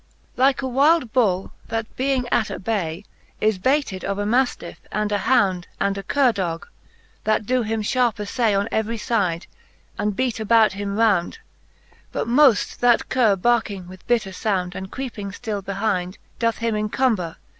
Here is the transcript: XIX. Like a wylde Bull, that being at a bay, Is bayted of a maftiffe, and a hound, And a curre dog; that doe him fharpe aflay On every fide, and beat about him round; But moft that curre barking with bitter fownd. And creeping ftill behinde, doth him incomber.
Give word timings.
XIX. 0.29 0.37
Like 0.37 0.61
a 0.63 0.67
wylde 0.67 1.13
Bull, 1.13 1.51
that 1.67 1.95
being 1.95 2.27
at 2.29 2.49
a 2.49 2.57
bay, 2.57 3.05
Is 3.39 3.59
bayted 3.59 4.03
of 4.03 4.17
a 4.17 4.25
maftiffe, 4.25 4.79
and 4.91 5.11
a 5.11 5.19
hound, 5.19 5.67
And 5.79 5.95
a 5.95 6.01
curre 6.01 6.31
dog; 6.33 6.67
that 7.23 7.45
doe 7.45 7.61
him 7.61 7.83
fharpe 7.83 8.15
aflay 8.15 8.57
On 8.59 8.67
every 8.71 8.97
fide, 8.97 9.45
and 9.99 10.15
beat 10.15 10.39
about 10.39 10.73
him 10.73 10.97
round; 10.97 11.37
But 12.11 12.27
moft 12.27 12.79
that 12.79 13.09
curre 13.09 13.35
barking 13.35 13.87
with 13.87 14.07
bitter 14.07 14.31
fownd. 14.31 14.73
And 14.73 14.89
creeping 14.91 15.29
ftill 15.29 15.61
behinde, 15.63 16.17
doth 16.39 16.57
him 16.57 16.73
incomber. 16.75 17.35